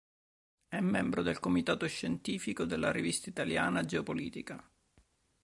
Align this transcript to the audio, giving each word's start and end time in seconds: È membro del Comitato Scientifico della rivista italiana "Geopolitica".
È 0.67 0.79
membro 0.79 1.21
del 1.21 1.37
Comitato 1.37 1.85
Scientifico 1.85 2.63
della 2.65 2.89
rivista 2.91 3.29
italiana 3.29 3.85
"Geopolitica". 3.85 4.67